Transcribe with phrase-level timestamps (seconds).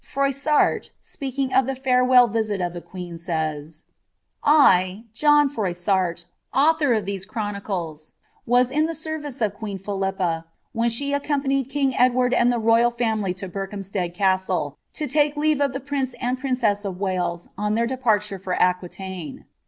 [0.03, 3.83] Froiasart, speaking of the farewell Tint of the
[4.43, 8.13] I) John Fioianrt, aothor of theee chronicles,
[8.47, 12.97] was in the serrioe of leen Philippa^ when she accompanied king Edward and the ro3ral
[12.97, 17.85] iuIt to Beirklnmstead Castle, to take leave of the prince and princess Wales on their
[17.85, 19.45] departure for Aquitaine.